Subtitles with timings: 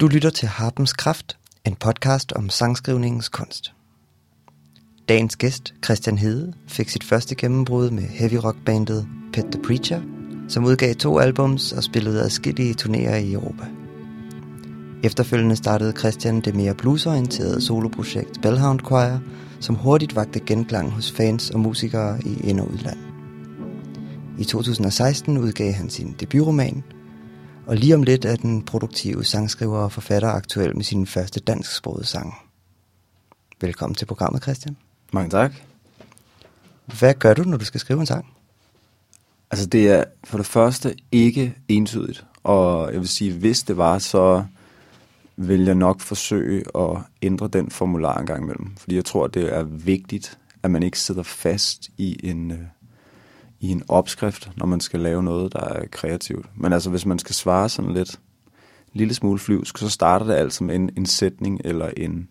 [0.00, 3.72] Du lytter til Harpens Kraft, en podcast om sangskrivningens kunst.
[5.08, 10.00] Dagens gæst, Christian Hede, fik sit første gennembrud med heavy rockbandet Pet the Preacher,
[10.48, 13.64] som udgav to albums og spillede adskillige turnéer i Europa.
[15.04, 19.18] Efterfølgende startede Christian det mere bluesorienterede soloprojekt Bellhound Choir,
[19.60, 22.98] som hurtigt vagte genklang hos fans og musikere i ind- og udland.
[24.38, 26.84] I 2016 udgav han sin debutroman,
[27.66, 32.04] og lige om lidt er den produktive sangskriver og forfatter aktuel med sin første dansksprogede
[32.04, 32.34] sang.
[33.60, 34.76] Velkommen til programmet, Christian.
[35.12, 35.52] Mange tak.
[36.98, 38.26] Hvad gør du, når du skal skrive en sang?
[39.50, 43.98] Altså det er for det første ikke entydigt, og jeg vil sige, hvis det var,
[43.98, 44.44] så
[45.36, 48.76] vil jeg nok forsøge at ændre den formular en gang imellem.
[48.76, 52.58] Fordi jeg tror, det er vigtigt, at man ikke sidder fast i en, øh,
[53.60, 56.46] i en opskrift, når man skal lave noget, der er kreativt.
[56.54, 58.20] Men altså, hvis man skal svare sådan lidt
[58.94, 62.28] en lille smule flyvsk, så starter det altså med en, en sætning eller en,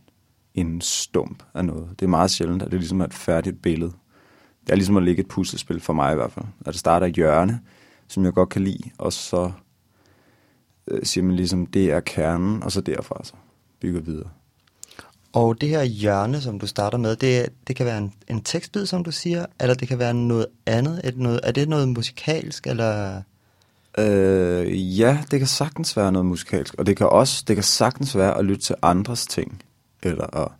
[0.53, 1.89] en stump af noget.
[1.99, 3.91] Det er meget sjældent, at det ligesom er et færdigt billede.
[4.61, 6.45] Det er ligesom at lægge et puslespil for mig i hvert fald.
[6.59, 7.59] At det starter i hjørne,
[8.07, 9.51] som jeg godt kan lide, og så
[10.87, 13.33] øh, siger man ligesom, det er kernen, og så derfra så
[13.79, 14.29] bygger videre.
[15.33, 18.85] Og det her hjørne, som du starter med, det, det kan være en, en tekstbid,
[18.85, 21.01] som du siger, eller det kan være noget andet.
[21.03, 23.21] Et, noget, er det noget musikalsk, eller...
[23.97, 28.17] Øh, ja, det kan sagtens være noget musikalsk, og det kan også det kan sagtens
[28.17, 29.63] være at lytte til andres ting,
[30.03, 30.51] eller at,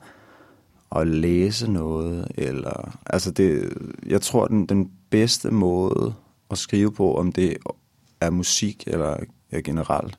[0.95, 3.73] at læse noget, eller altså det,
[4.05, 6.13] jeg tror den, den bedste måde
[6.51, 7.57] at skrive på, om det
[8.21, 9.17] er musik eller
[9.51, 10.17] ja, generelt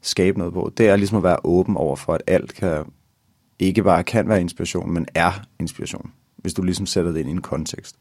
[0.00, 2.84] skabe noget på, det er ligesom at være åben over for, at alt kan
[3.58, 7.32] ikke bare kan være inspiration, men er inspiration, hvis du ligesom sætter det ind i
[7.32, 7.96] en kontekst.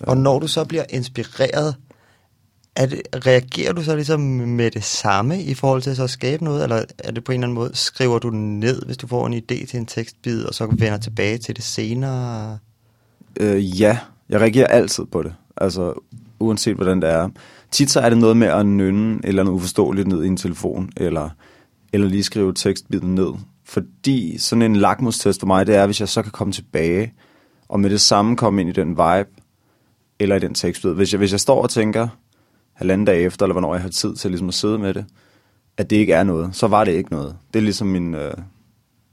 [0.00, 1.76] Og når du så bliver inspireret,
[2.76, 6.44] er det, reagerer du så ligesom med det samme i forhold til så at skabe
[6.44, 9.26] noget, eller er det på en eller anden måde, skriver du ned, hvis du får
[9.26, 12.58] en idé til en tekstbid, og så vender tilbage til det senere?
[13.40, 13.98] Øh, ja,
[14.28, 15.94] jeg reagerer altid på det, altså
[16.38, 17.28] uanset hvordan det er.
[17.70, 20.90] Tit så er det noget med at nynne eller andet uforståeligt ned i en telefon,
[20.96, 21.30] eller,
[21.92, 23.32] eller lige skrive tekstbiden ned.
[23.72, 27.14] Fordi sådan en lakmustest for mig, det er, hvis jeg så kan komme tilbage,
[27.68, 29.28] og med det samme komme ind i den vibe,
[30.18, 30.92] eller i den tekstbid.
[30.92, 32.08] Hvis jeg, hvis jeg står og tænker,
[32.72, 35.04] halvanden dag efter, eller hvornår jeg har tid til ligesom at sidde med det,
[35.76, 37.36] at det ikke er noget, så var det ikke noget.
[37.54, 38.34] Det er ligesom min, øh,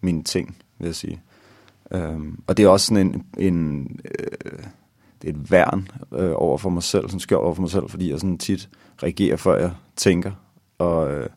[0.02, 1.22] min ting, vil jeg sige.
[1.91, 4.64] Øhm, og det er også sådan en, en øh,
[5.22, 7.90] det er et værn øh, over for mig selv, sådan skjold over for mig selv,
[7.90, 8.70] fordi jeg sådan tit
[9.03, 10.31] reagerer, før jeg tænker,
[10.78, 11.30] og øh,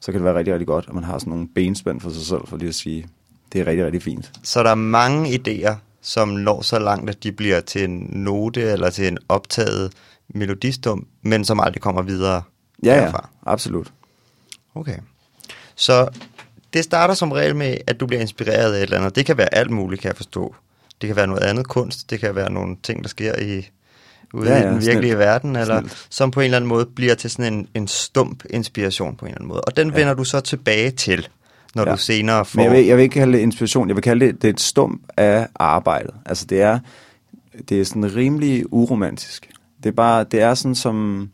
[0.00, 2.26] så kan det være rigtig, rigtig godt, at man har sådan nogle benspænd for sig
[2.26, 3.06] selv, for lige at sige,
[3.52, 4.32] det er rigtig, rigtig fint.
[4.42, 8.62] Så der er mange idéer, som når så langt, at de bliver til en note
[8.62, 9.92] eller til en optaget
[10.28, 12.42] melodistum, men som aldrig kommer videre
[12.84, 13.28] Ja, derfra.
[13.46, 13.92] ja, absolut.
[14.74, 14.96] Okay.
[15.74, 16.08] Så
[16.72, 19.16] det starter som regel med, at du bliver inspireret af et eller andet.
[19.16, 20.54] Det kan være alt muligt, kan jeg forstå.
[21.00, 22.10] Det kan være noget andet kunst.
[22.10, 23.68] Det kan være nogle ting, der sker i,
[24.32, 25.18] ude Ja, ja, i den virkelige snilt.
[25.18, 26.06] verden, eller Snilt.
[26.10, 29.28] som på en eller anden måde bliver til sådan en, en stump inspiration på en
[29.28, 29.60] eller anden måde.
[29.60, 29.94] Og den ja.
[29.94, 31.28] vender du så tilbage til,
[31.74, 31.92] når ja.
[31.92, 32.56] Du senere får...
[32.56, 34.52] Men jeg vil, jeg vil ikke kalde det inspiration, jeg vil kalde det, det er
[34.52, 36.14] et stump af arbejdet.
[36.26, 36.78] Altså det er,
[37.68, 39.50] det er sådan rimelig uromantisk.
[39.82, 41.28] Det er bare, det er sådan som,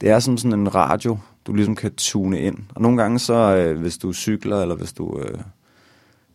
[0.00, 2.58] det er som sådan en radio, du ligesom kan tune ind.
[2.74, 5.38] Og nogle gange så, øh, hvis du cykler, eller hvis du, øh,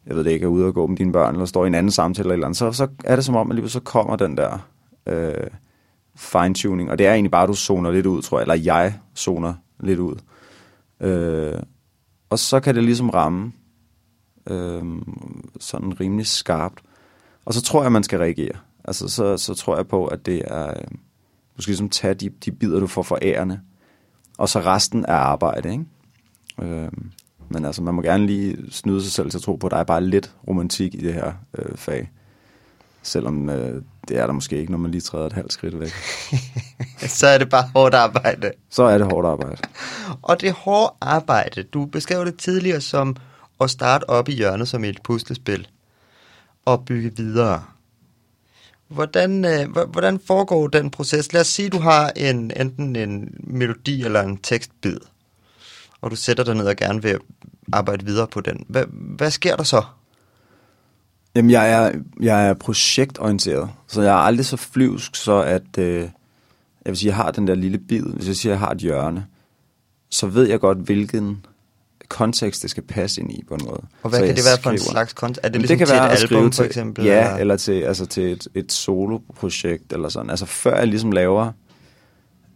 [0.08, 1.76] jeg ved det ikke, er ude og gå med dine børn, eller står i en
[1.76, 4.16] anden samtale eller eller andet, så, så er det som om, at lige så kommer
[4.16, 4.68] den der
[5.08, 5.48] øh,
[6.20, 6.92] fine-tuning.
[6.92, 9.54] Og det er egentlig bare, at du zoner lidt ud, tror jeg, eller jeg zoner
[9.80, 10.16] lidt ud.
[11.00, 11.60] Øh,
[12.30, 13.52] og så kan det ligesom ramme
[14.48, 14.84] øh,
[15.60, 16.82] sådan rimelig skarpt.
[17.46, 18.56] Og så tror jeg, man skal reagere.
[18.84, 20.68] Altså, så, så tror jeg på, at det er...
[20.68, 20.88] Øh,
[21.58, 23.60] du skal ligesom tage de, de bidder, du får for ærende.
[24.38, 25.86] Og så resten er arbejde, ikke?
[26.62, 26.92] Øh,
[27.50, 29.78] men altså, man må gerne lige snyde sig selv til at tro på, at der
[29.78, 32.10] er bare lidt romantik i det her øh, fag.
[33.10, 35.94] Selvom øh, det er der måske ikke, når man lige træder et halvt skridt væk.
[37.20, 38.52] så er det bare hårdt arbejde.
[38.70, 39.58] Så er det hårdt arbejde.
[40.22, 43.16] Og det hårde arbejde, du beskrev det tidligere som
[43.62, 45.68] at starte op i hjørnet som et puslespil
[46.66, 47.64] og bygge videre.
[48.88, 51.34] Hvordan, øh, hvordan foregår den proces?
[51.34, 55.00] Lad os sige, du har en, enten en melodi eller en tekstbid,
[56.02, 57.20] og du sætter dig ned og gerne vil
[57.74, 58.66] arbejde videre på den.
[58.68, 59.84] Hvad, hvad sker der så?
[61.36, 61.92] Jamen, jeg er,
[62.22, 66.12] jeg er projektorienteret, så jeg er aldrig så flyvsk, så at, øh, jeg
[66.86, 69.26] vil sige, jeg har den der lille bid, hvis jeg siger, jeg har et hjørne,
[70.10, 71.46] så ved jeg godt, hvilken
[72.10, 73.82] kontekst det skal passe ind i på en måde.
[74.04, 74.92] Og hvad så kan det være for en skriver.
[74.92, 75.40] slags kontekst?
[75.44, 77.06] Er det ligesom kan til være et album, skrive for til, eksempel?
[77.06, 80.30] Ja, eller til, altså til et, et soloprojekt eller sådan.
[80.30, 81.52] Altså før jeg ligesom laver,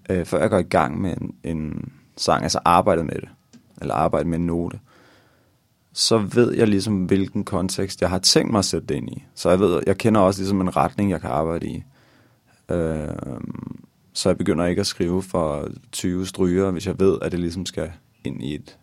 [0.10, 3.30] øh, før jeg går i gang med en, en sang, altså arbejdet med det,
[3.81, 4.80] eller arbejde med en note,
[5.94, 9.24] så ved jeg ligesom, hvilken kontekst jeg har tænkt mig at sætte det ind i.
[9.36, 11.84] Så jeg ved, jeg kender også ligesom en retning, jeg kan arbejde i.
[12.69, 13.07] Øh,
[14.13, 17.66] så jeg begynder ikke at skrive for 20 stryger, hvis jeg ved, at det ligesom
[17.66, 17.92] skal
[18.24, 18.78] ind i et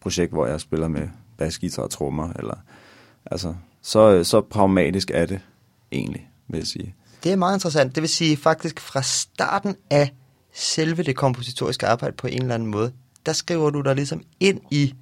[0.00, 1.08] projekt, hvor jeg spiller med
[1.38, 2.32] basgitar og trommer.
[2.32, 2.54] Eller,
[3.26, 5.40] altså, så, så pragmatisk er det
[5.92, 6.94] egentlig, vil jeg sige.
[7.24, 7.94] Det er meget interessant.
[7.94, 10.14] Det vil sige faktisk fra starten af
[10.52, 12.92] selve det kompositoriske arbejde på en eller anden måde,
[13.26, 14.94] der skriver du dig ligesom ind i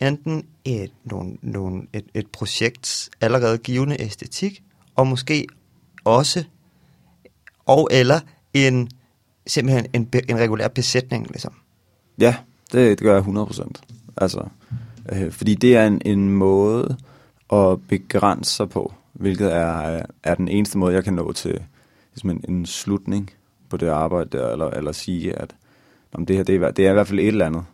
[0.00, 4.62] enten et, nogle, nogle, et, et projekts allerede givende æstetik,
[4.94, 5.46] og måske
[6.04, 6.44] også,
[7.66, 8.20] og eller
[8.54, 8.88] en,
[9.46, 11.52] simpelthen en, en regulær besætning, ligesom.
[12.18, 12.36] Ja,
[12.72, 13.70] det, det gør jeg 100%.
[14.16, 14.48] Altså,
[15.12, 16.96] øh, fordi det er en, en måde
[17.52, 21.62] at begrænse sig på, hvilket er, øh, er den eneste måde, jeg kan nå til
[22.12, 23.30] ligesom en, en slutning
[23.68, 25.54] på det arbejde der, eller, eller sige, at
[26.12, 27.64] om det her det er, det er i hvert fald et eller andet.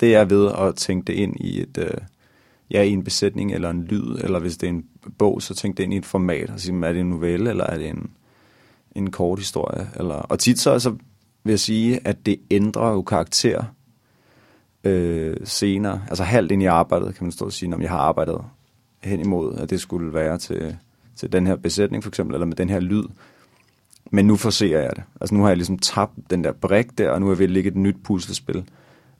[0.00, 1.98] Det er ved at tænke det ind i et, øh,
[2.70, 4.84] ja, i en besætning eller en lyd, eller hvis det er en
[5.18, 6.50] bog, så tænk det ind i et format.
[6.50, 8.10] Og sige, er det en novelle, eller er det en,
[8.96, 9.88] en kort historie?
[9.96, 10.90] Eller, og tit så altså,
[11.44, 13.64] vil jeg sige, at det ændrer jo karakter
[14.84, 16.02] øh, senere.
[16.08, 18.44] Altså halvt ind i arbejdet, kan man stå og sige, om jeg har arbejdet
[19.02, 20.76] hen imod, at det skulle være til,
[21.16, 23.04] til den her besætning for eksempel, eller med den her lyd.
[24.10, 25.02] Men nu forser jeg det.
[25.20, 27.46] Altså nu har jeg ligesom tabt den der brik der, og nu er jeg ved
[27.46, 28.64] at lægge et nyt puslespil.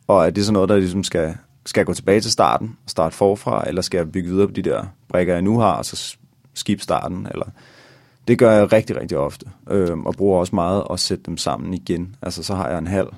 [0.06, 1.36] Og er det så noget, der ligesom skal,
[1.66, 4.62] skal gå tilbage til starten, og starte forfra, eller skal jeg bygge videre på de
[4.62, 6.16] der brikker, jeg nu har, og så
[6.54, 7.46] skib starten, eller...
[8.28, 11.74] Det gør jeg rigtig, rigtig ofte, øh, og bruger også meget at sætte dem sammen
[11.74, 12.16] igen.
[12.22, 13.08] Altså, så har jeg en halv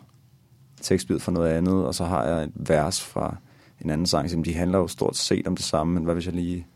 [0.82, 3.36] tekstbid fra noget andet, og så har jeg et vers fra
[3.80, 6.26] en anden sang, som de handler jo stort set om det samme, men hvad hvis
[6.26, 6.66] jeg lige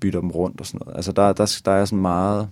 [0.00, 0.96] bytter dem rundt og sådan noget.
[0.96, 2.48] Altså, der, der, der er sådan meget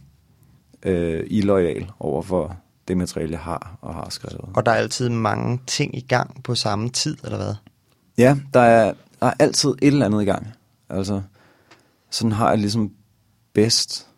[0.83, 2.57] øh, illoyal over for
[2.89, 4.49] det materiale, jeg har og har skrevet.
[4.55, 7.55] Og der er altid mange ting i gang på samme tid, eller hvad?
[8.19, 10.47] Ja, der er, der er altid et eller andet i gang.
[10.89, 11.23] Altså,
[12.11, 12.93] sådan har jeg ligesom
[13.53, 14.09] bedst.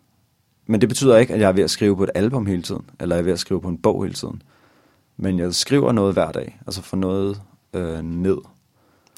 [0.67, 2.91] Men det betyder ikke, at jeg er ved at skrive på et album hele tiden,
[3.01, 4.43] eller jeg er ved at skrive på en bog hele tiden.
[5.17, 7.43] Men jeg skriver noget hver dag, altså får noget
[7.73, 8.37] øh, ned.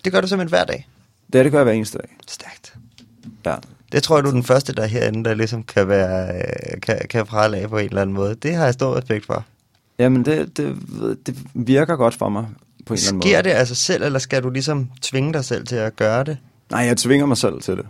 [0.05, 0.89] Det gør du simpelthen hver dag?
[1.33, 2.17] Det, det gør jeg hver eneste dag.
[2.29, 2.79] Stærkt.
[3.47, 3.56] Ja.
[3.93, 6.99] Det tror jeg, du er den første, der herinde, der ligesom kan, være, øh, kan,
[7.11, 8.35] kan prale af på en eller anden måde.
[8.35, 9.44] Det har jeg stor respekt for.
[9.99, 10.76] Jamen, det, det,
[11.26, 12.46] det virker godt for mig
[12.87, 13.29] på en eller anden måde.
[13.29, 16.25] Sker det af sig selv, eller skal du ligesom tvinge dig selv til at gøre
[16.25, 16.38] det?
[16.70, 17.87] Nej, jeg tvinger mig selv til det.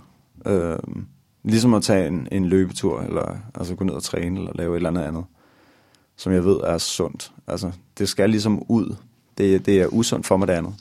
[0.47, 0.79] Øh,
[1.45, 4.77] ligesom at tage en, en løbetur, eller altså gå ned og træne, eller lave et
[4.77, 5.25] eller andet andet,
[6.17, 7.33] som jeg ved er sundt.
[7.47, 8.97] Altså, det skal ligesom ud.
[9.39, 10.75] Det, det er usundt for mig det andet.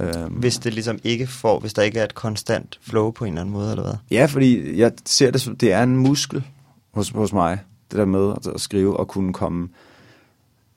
[0.00, 0.32] Øhm.
[0.32, 3.40] Hvis det ligesom ikke får, hvis der ikke er et konstant flow på en eller
[3.40, 3.94] anden måde, eller hvad?
[4.10, 6.44] Ja, fordi jeg ser det som, det er en muskel
[6.90, 7.58] hos, hos mig,
[7.90, 9.68] det der med at, at skrive og kunne komme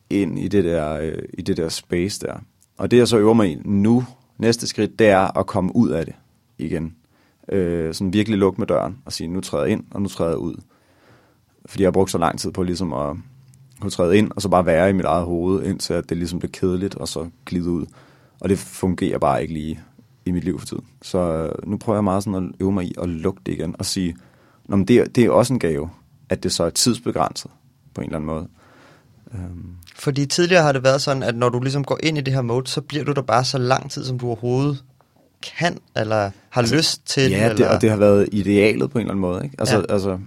[0.10, 2.34] ind i det der, øh, i det der space der.
[2.78, 4.06] Og det jeg så øver mig i nu,
[4.38, 6.16] næste skridt, det er at komme ud af det
[6.58, 6.96] igen.
[7.52, 10.32] Øh, sådan virkelig lukke med døren og sige, nu træder jeg ind, og nu træder
[10.32, 10.56] jeg ud.
[11.66, 13.16] Fordi jeg har brugt så lang tid på ligesom at
[13.80, 16.40] kunne træde ind, og så bare være i mit eget hoved, indtil at det ligesom
[16.40, 17.86] blev kedeligt, og så glide ud.
[18.42, 19.80] Og det fungerer bare ikke lige
[20.26, 20.86] i mit liv for tiden.
[21.02, 23.76] Så øh, nu prøver jeg meget sådan at øve mig i at lukke det igen
[23.80, 24.16] og sige,
[24.70, 25.90] Nå, men det, er, det er også en gave,
[26.30, 27.52] at det så er tidsbegrænset
[27.94, 28.48] på en eller anden måde.
[29.34, 29.76] Um.
[29.96, 32.42] Fordi tidligere har det været sådan, at når du ligesom går ind i det her
[32.42, 34.84] mode, så bliver du der bare så lang tid, som du overhovedet
[35.58, 37.32] kan, eller har altså, lyst til.
[37.32, 37.56] Ja, eller...
[37.56, 39.44] det, og det har været idealet på en eller anden måde.
[39.44, 39.56] Ikke?
[39.60, 39.94] Altså, ja.
[39.94, 40.20] altså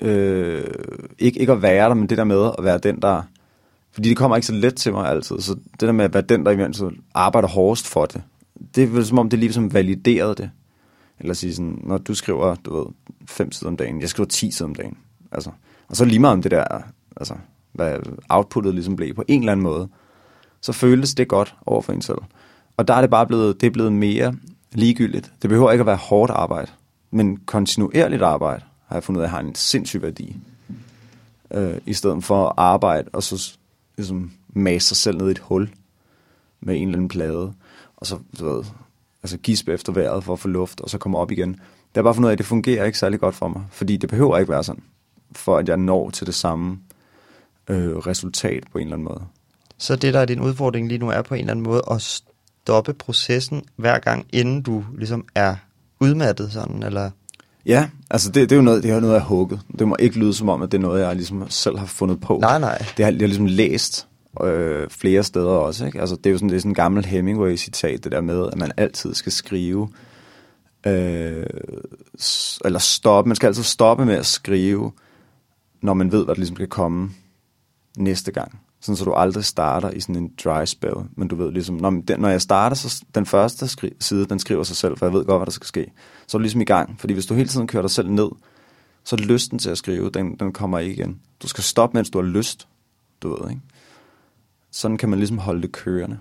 [0.00, 0.64] øh,
[1.18, 3.22] ikke, ikke at være der, men det der med at være den, der
[3.96, 5.40] fordi det kommer ikke så let til mig altid.
[5.40, 6.82] Så det der med at være den, der imens
[7.14, 8.22] arbejder hårdest for det,
[8.74, 10.50] det er vel som om, det lige som validerede det.
[11.20, 12.86] Eller sige sådan, når du skriver, du ved,
[13.26, 14.96] fem sider om dagen, jeg skriver ti sider om dagen.
[15.32, 15.50] Altså,
[15.88, 16.64] og så lige meget om det der,
[17.16, 17.34] altså,
[17.72, 17.98] hvad
[18.28, 19.88] outputtet ligesom blev på en eller anden måde,
[20.60, 22.18] så føles det godt over for en selv.
[22.76, 24.36] Og der er det bare blevet, det er blevet mere
[24.72, 25.32] ligegyldigt.
[25.42, 26.70] Det behøver ikke at være hårdt arbejde,
[27.10, 30.36] men kontinuerligt arbejde har jeg fundet ud af, har en sindssyg værdi.
[31.50, 33.58] Øh, I stedet for at arbejde, og så
[33.96, 35.70] ligesom mase sig selv ned i et hul
[36.60, 37.52] med en eller anden plade,
[37.96, 38.64] og så du ved,
[39.22, 41.52] altså gispe efter vejret for at få luft, og så komme op igen.
[41.94, 43.96] Det er bare fundet ud af, at det fungerer ikke særlig godt for mig, fordi
[43.96, 44.82] det behøver ikke være sådan,
[45.32, 46.78] for at jeg når til det samme
[47.68, 49.22] øh, resultat på en eller anden måde.
[49.78, 52.02] Så det, der er din udfordring lige nu, er på en eller anden måde at
[52.02, 55.56] stoppe processen hver gang, inden du ligesom er
[56.00, 57.10] udmattet sådan, eller?
[57.66, 59.60] Ja, altså det, det er jo noget, det er noget, jeg har hugget.
[59.78, 62.20] Det må ikke lyde som om, at det er noget, jeg ligesom selv har fundet
[62.20, 62.38] på.
[62.40, 62.78] Nej, nej.
[62.96, 64.06] Det har jeg ligesom læst
[64.44, 65.86] øh, flere steder også.
[65.86, 66.00] Ikke?
[66.00, 68.58] Altså, det er jo sådan, det er sådan en gammel Hemingway-citat, det der med, at
[68.58, 69.88] man altid skal skrive,
[70.86, 71.46] øh,
[72.64, 74.92] eller stoppe, man skal altid stoppe med at skrive,
[75.82, 77.10] når man ved, hvad der ligesom skal komme
[77.98, 78.60] næste gang.
[78.80, 80.96] Sådan så du aldrig starter i sådan en dry spell.
[81.16, 84.38] Men du ved ligesom, når, den, når jeg starter, så den første skri- side, den
[84.38, 85.92] skriver sig selv, for jeg ved godt, hvad der skal ske.
[86.26, 87.00] Så er du ligesom i gang.
[87.00, 88.28] Fordi hvis du hele tiden kører dig selv ned,
[89.04, 91.20] så er lysten til at skrive, den, den kommer ikke igen.
[91.42, 92.68] Du skal stoppe, mens du har lyst.
[93.22, 93.62] Du ved, ikke?
[94.70, 96.18] Sådan kan man ligesom holde det kørende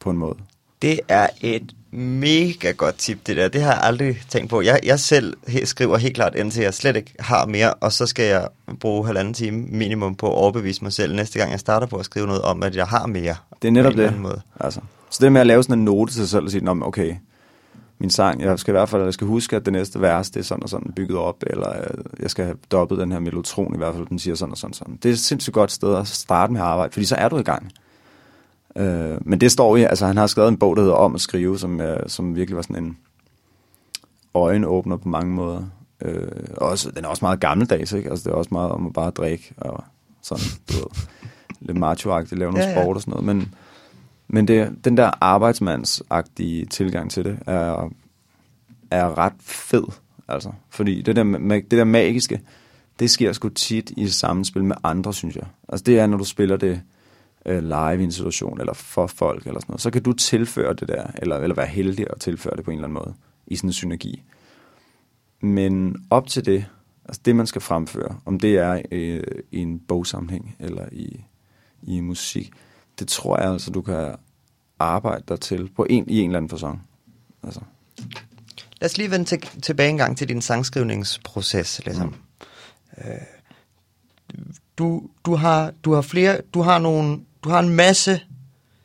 [0.00, 0.36] på en måde.
[0.82, 3.48] Det er et mega godt tip, det der.
[3.48, 4.60] Det har jeg aldrig tænkt på.
[4.60, 8.06] Jeg, jeg selv he, skriver helt klart, indtil jeg slet ikke har mere, og så
[8.06, 8.48] skal jeg
[8.80, 12.04] bruge halvanden time minimum på at overbevise mig selv, næste gang jeg starter på at
[12.04, 13.36] skrive noget om, at jeg har mere.
[13.62, 14.20] Det er netop det.
[14.20, 14.40] Måde.
[14.60, 14.80] Altså.
[15.10, 17.14] Så det med at lave sådan en note til sig selv og sige, "Nå, okay,
[18.00, 20.40] min sang, jeg skal i hvert fald jeg skal huske, at det næste vers, det
[20.40, 23.74] er sådan og sådan bygget op, eller øh, jeg skal have dobbelt den her melotron
[23.74, 24.98] i hvert fald, den siger sådan og sådan, sådan.
[25.02, 27.38] Det er et sindssygt godt sted at starte med at arbejde, fordi så er du
[27.38, 27.72] i gang.
[28.78, 31.20] Øh, men det står i, altså han har skrevet en bog, der hedder Om at
[31.20, 32.98] skrive, som, øh, som virkelig var sådan en
[34.34, 35.62] øjenåbner på mange måder.
[36.02, 38.10] Øh, også, den er også meget gammeldags, ikke?
[38.10, 39.84] Altså det er også meget om at bare drikke og
[40.22, 41.06] sådan, du ved,
[41.60, 43.26] lidt macho-agtigt, lave noget Ja, ja, sport og sådan noget.
[43.26, 43.54] Men,
[44.28, 47.90] men det, den der arbejdsmandsagtige tilgang til det er,
[48.90, 49.84] er ret fed,
[50.28, 50.50] altså.
[50.70, 52.40] Fordi det der, det der magiske,
[52.98, 55.46] det sker sgu tit i sammenspil med andre, synes jeg.
[55.68, 56.82] Altså det er, når du spiller det
[57.46, 60.74] øh, live i en situation, eller for folk, eller sådan noget, så kan du tilføre
[60.74, 63.14] det der, eller, eller være heldig at tilføre det på en eller anden måde,
[63.46, 64.22] i sådan en synergi.
[65.40, 66.66] Men op til det,
[67.04, 71.24] altså det man skal fremføre, om det er øh, i en bogsammenhæng, eller i,
[71.82, 72.52] i musik,
[72.98, 74.14] det tror jeg altså, du kan
[74.78, 76.88] arbejde dig til på en, i en eller anden fasong.
[77.42, 77.60] Altså.
[78.80, 81.84] Lad os lige vende til, tilbage en gang til din sangskrivningsproces.
[81.84, 82.08] Ligesom.
[82.08, 82.14] Mm.
[83.04, 83.20] Øh,
[84.78, 88.20] du, du, har, du har flere, du har nogle, du har en masse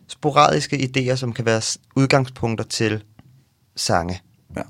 [0.07, 1.61] sporadiske idéer, som kan være
[1.95, 3.03] udgangspunkter til
[3.75, 4.21] sange.
[4.55, 4.61] Ja.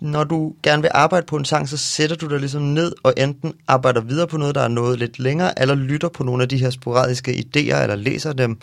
[0.00, 3.14] Når du gerne vil arbejde på en sang, så sætter du dig ligesom ned og
[3.16, 6.48] enten arbejder videre på noget, der er noget lidt længere, eller lytter på nogle af
[6.48, 8.60] de her sporadiske idéer, eller læser dem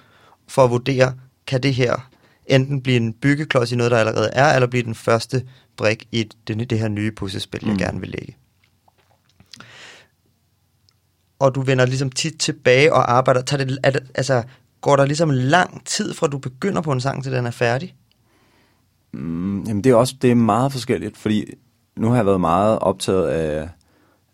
[0.48, 1.14] for at vurdere,
[1.48, 2.10] kan det her
[2.48, 5.46] enten blive en byggeklods i noget, der allerede er, eller blive den første
[5.78, 7.78] brik i det, det her nye puslespil, jeg Mm.
[7.78, 8.36] gerne vil lægge.
[11.44, 13.42] Og du vender ligesom tit tilbage og arbejder.
[13.42, 14.44] Tager det, er det, altså,
[14.82, 17.96] går der ligesom lang tid, fra du begynder på en sang, til den er færdig?
[19.14, 21.46] Mm, jamen det er også det er meget forskelligt, fordi
[21.98, 23.70] nu har jeg været meget optaget af,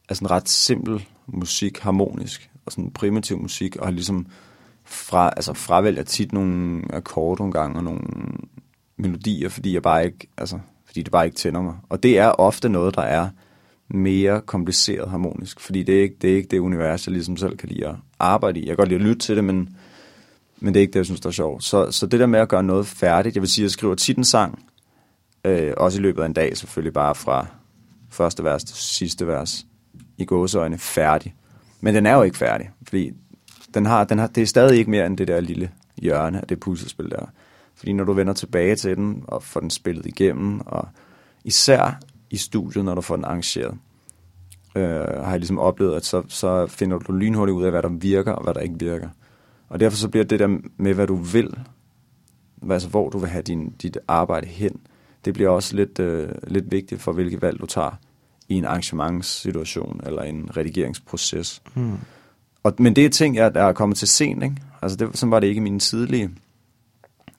[0.09, 4.25] af sådan ret simpel musik, harmonisk og sådan primitiv musik, og har ligesom
[4.85, 8.01] fra, altså fravælger tit nogle akkorder nogle gange og nogle
[8.97, 11.75] melodier, fordi jeg bare ikke, altså, fordi det bare ikke tænder mig.
[11.89, 13.29] Og det er ofte noget, der er
[13.89, 17.58] mere kompliceret harmonisk, fordi det er ikke det, er ikke det univers, jeg ligesom selv
[17.58, 18.62] kan lide at arbejde i.
[18.62, 19.77] Jeg kan godt lide at lytte til det, men,
[20.60, 21.63] men det er ikke det, jeg synes, der er sjovt.
[21.63, 23.96] Så, så det der med at gøre noget færdigt, jeg vil sige, at jeg skriver
[23.96, 24.65] tit en sang,
[25.46, 27.48] øh, også i løbet af en dag selvfølgelig bare fra
[28.10, 29.65] første vers til sidste vers,
[30.17, 31.36] i gåseøjne færdig.
[31.81, 33.12] Men den er jo ikke færdig, fordi
[33.74, 36.48] den har, den har, det er stadig ikke mere end det der lille hjørne af
[36.48, 37.25] det puslespil der.
[37.75, 40.88] Fordi når du vender tilbage til den, og får den spillet igennem, og
[41.43, 43.77] især i studiet, når du får den arrangeret,
[44.75, 47.89] øh, har jeg ligesom oplevet, at så, så finder du lynhurtigt ud af, hvad der
[47.89, 49.09] virker, og hvad der ikke virker.
[49.69, 51.59] Og derfor så bliver det der med, hvad du vil,
[52.69, 54.79] altså hvor du vil have din, dit arbejde hen,
[55.25, 57.91] det bliver også lidt, øh, lidt vigtigt for, hvilke valg du tager
[58.50, 61.62] i en arrangementssituation eller en redigeringsproces.
[61.74, 61.98] Hmm.
[62.63, 64.55] Og, men det er ting, jeg, der er kommet til sent, ikke?
[64.81, 66.29] Altså, det, sådan var det ikke i mine tidlige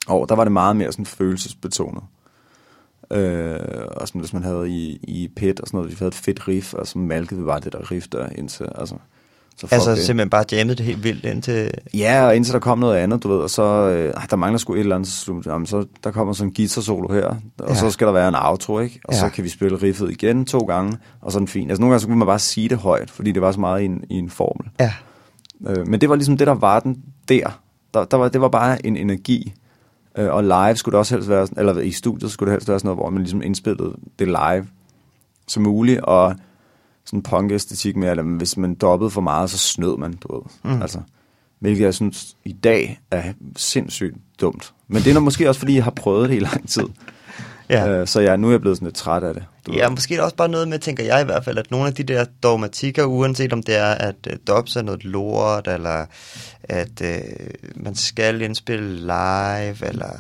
[0.08, 0.26] år.
[0.26, 2.02] Der var det meget mere sådan følelsesbetonet.
[3.12, 3.58] Øh,
[3.96, 6.48] og sådan, hvis man havde i, i PET og sådan noget, vi havde et fedt
[6.48, 8.94] riff, og så malkede vi bare det der riff der indtil, altså...
[9.56, 9.98] Så Altså det.
[9.98, 11.70] simpelthen bare jammet det helt vildt indtil...
[11.94, 14.74] Ja, og indtil der kom noget andet, du ved, og så, øh, der mangler sgu
[14.74, 17.26] et eller andet, så, jamen, så der kommer sådan en guitar solo her,
[17.58, 17.74] og Ja.
[17.74, 19.00] så skal der være en outro, ikke?
[19.04, 19.18] Og Ja.
[19.20, 21.70] så kan vi spille riffet igen to gange, og så er den fin.
[21.70, 23.82] Altså nogle gange så kunne man bare sige det højt, fordi det var så meget
[23.82, 24.66] i en, i en formel.
[24.80, 24.92] Ja.
[25.68, 26.96] Øh, men det var ligesom det, der var den
[27.28, 27.60] der.
[27.94, 29.54] der, der var, det var bare en energi.
[30.18, 32.68] Øh, og live skulle det også helst være, sådan- eller i studiet skulle det helst
[32.68, 34.66] være sådan noget, hvor man ligesom indspillede det live
[35.48, 36.34] som muligt, og
[37.04, 40.42] sådan punk-æstetik med, at hvis man dobbede for meget, så snød man, du ved.
[40.64, 40.70] Mm.
[40.76, 40.82] Mm.
[40.82, 41.00] Altså,
[41.58, 44.72] hvilket jeg synes i dag er sindssygt dumt.
[44.88, 46.84] Men det er nok måske også, fordi jeg har prøvet det i lang tid.
[47.70, 47.88] Ja.
[47.88, 49.42] Øh, så jeg, nu er jeg blevet sådan lidt træt af det.
[49.66, 49.90] Du Ja, ved.
[49.90, 52.02] måske er også bare noget med, tænker jeg i hvert fald, at nogle af de
[52.02, 56.06] der dogmatikker, uanset om det er, at uh, dobs er noget lort, eller
[56.64, 57.08] at uh,
[57.76, 60.10] man skal indspille live, eller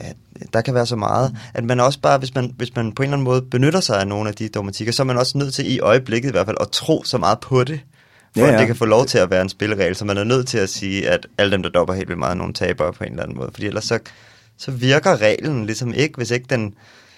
[0.00, 0.16] at
[0.52, 3.06] der kan være så meget, at man også bare, hvis man, hvis man på en
[3.06, 5.54] eller anden måde benytter sig af nogle af de dogmatikker, så er man også nødt
[5.54, 7.80] til i øjeblikket i hvert fald at tro så meget på det,
[8.34, 10.18] for Ja, ja, at det kan få lov til at være en spilleregel, så man
[10.18, 12.52] er nødt til at sige, at alle dem, der dopper helt vildt meget, er nogle
[12.52, 13.98] tabere på en eller anden måde, fordi ellers så,
[14.58, 16.74] så virker reglen ligesom ikke, hvis ikke den,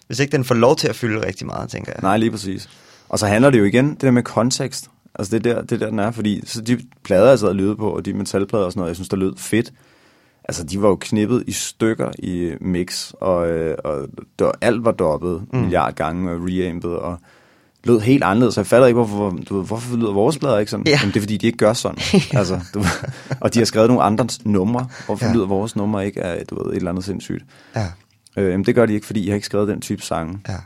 [0.07, 2.03] hvis ikke den får lov til at fylde rigtig meget, tænker jeg.
[2.03, 2.69] Nej, lige præcis.
[3.09, 4.91] Og så handler det jo igen, det der med kontekst.
[5.15, 7.49] Altså det er der, det er der den er, fordi så de plader, jeg sad
[7.49, 9.73] og lyttede på, og de metalplader og sådan noget, jeg synes, der lød fedt.
[10.45, 14.85] Altså, de var jo knippet i stykker i mix, og, øh, og det var, alt
[14.85, 15.59] var dobbet mm.
[15.59, 17.19] milliard gange og reampet, og
[17.85, 18.55] lød helt anderledes.
[18.55, 20.87] Så jeg fatter ikke, hvorfor, du ved, hvorfor lyder vores plader ikke sådan?
[20.87, 20.99] Ja.
[21.01, 21.99] Jamen, det er, fordi de ikke gør sådan.
[22.39, 22.85] altså, du,
[23.41, 24.89] og de har skrevet nogle andre numre.
[25.07, 25.33] Hvorfor Ja.
[25.33, 27.45] lyder vores numre ikke af, du ved, et eller andet sindssygt?
[27.77, 27.87] Ja,
[28.37, 30.39] Øh, jamen, det gør de ikke, fordi jeg har ikke skrevet den type sange.
[30.49, 30.57] ja.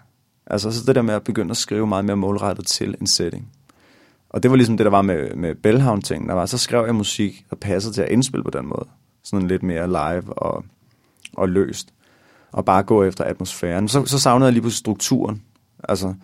[0.47, 3.49] Altså så det der med at begynde at skrive meget mere målrettet til en setting.
[4.31, 6.29] Og det var ligesom det, der var med, med Bellhavn-ting.
[6.29, 8.87] Der var, så skrev jeg musik, der passede til at indspille på den måde.
[9.25, 10.65] Sådan lidt mere live og,
[11.35, 11.89] og løst.
[12.53, 13.89] Og bare gå efter atmosfæren.
[13.89, 15.43] Så, så savnede jeg lige på strukturen.
[15.89, 16.15] Altså,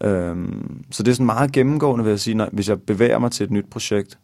[0.00, 3.32] øhm, så det er sådan meget gennemgående, vil jeg sige, når, hvis jeg bevæger mig
[3.32, 4.18] til et nyt projekt,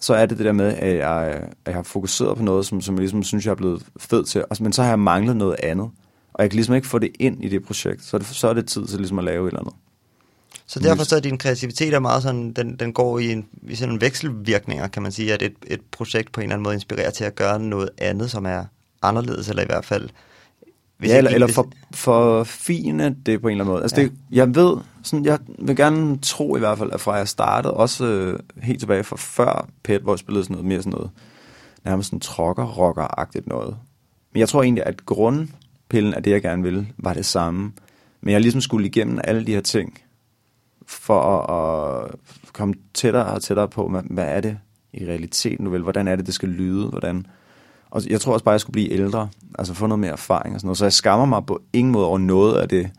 [0.00, 2.80] så er det det der med, at jeg, at jeg har fokuseret på noget, som,
[2.80, 4.44] som jeg ligesom synes, jeg er blevet fed til.
[4.50, 5.90] Og, men så har jeg manglet noget andet.
[6.32, 8.04] Og jeg kan ligesom ikke få det ind i det projekt.
[8.04, 9.74] Så er det, så er det tid til ligesom at lave et eller andet.
[10.66, 13.74] Så derfor så er din kreativitet er meget sådan, den, den går i, en, i
[13.74, 16.74] sådan en vekselvirkninger, kan man sige, at et, et projekt på en eller anden måde
[16.74, 18.64] inspirerer til at gøre noget andet, som er
[19.02, 20.10] anderledes, eller i hvert fald...
[20.98, 23.82] Hvis ja, eller, ikke- eller for, for fine det på en eller anden måde.
[23.82, 24.02] Altså Ja.
[24.02, 27.74] det, jeg ved, sådan, jeg vil gerne tro i hvert fald, at fra jeg startede,
[27.74, 31.10] også øh, helt tilbage fra før PET, hvor jeg spillede sådan noget mere sådan noget,
[31.84, 33.76] nærmest sådan trocker rocker agtigt noget.
[34.32, 37.72] Men jeg tror egentlig, at grundpillen af det, jeg gerne ville, var det samme.
[38.20, 39.98] Men jeg ligesom skulle igennem alle de her ting,
[40.86, 44.58] for at, at komme tættere og tættere på, hvad, hvad er det
[44.92, 45.82] i realiteten, nu vel?
[45.82, 46.86] Hvordan er det, det skal lyde?
[46.88, 47.26] Hvordan?
[47.94, 50.54] Og jeg tror også bare, at jeg skulle blive ældre, altså få noget mere erfaring
[50.54, 50.78] og sådan noget.
[50.78, 52.90] Så jeg skammer mig på ingen måde over noget af det, jeg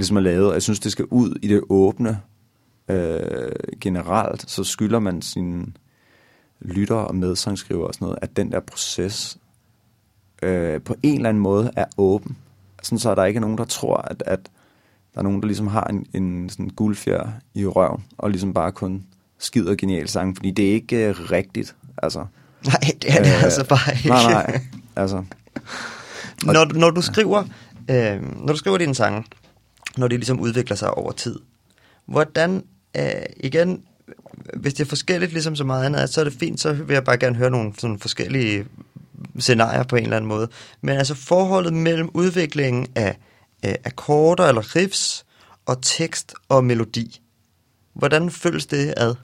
[0.00, 0.54] ligesom har lavet.
[0.54, 2.20] Jeg synes, det skal ud i det åbne
[2.88, 4.50] øh, generelt.
[4.50, 5.66] Så skylder man sine
[6.60, 9.38] lytter og medsangskriver og sådan noget, at den der proces
[10.42, 12.36] øh, på en eller anden måde er åben.
[12.82, 14.40] Sådan så er der ikke nogen, der tror, at, at
[15.14, 18.72] der er nogen, der ligesom har en, en sådan guldfjer i røven, og ligesom bare
[18.72, 19.06] kun
[19.38, 21.76] skider genial sang, fordi det er ikke øh, rigtigt.
[22.02, 22.26] Altså,
[22.72, 24.08] Nej, det er det Øh, altså bare ikke.
[24.08, 24.60] nej, nej.
[24.96, 25.24] Altså,
[26.42, 27.44] når, du- når du skriver,
[27.90, 29.24] øh, når du skriver dine sange,
[29.96, 31.38] når de ligesom udvikler sig over tid,
[32.06, 32.62] hvordan,
[32.96, 33.04] øh,
[33.36, 33.82] igen,
[34.56, 37.04] hvis det er forskelligt ligesom så meget andet, så er det fint, så vil jeg
[37.04, 38.64] bare gerne høre nogle sådan forskellige
[39.38, 40.48] scenarier på en eller anden måde.
[40.80, 43.18] Men altså forholdet mellem udviklingen af
[43.66, 45.24] øh, akkorder eller riffs
[45.66, 47.20] og tekst og melodi,
[47.94, 49.14] hvordan føles det ad?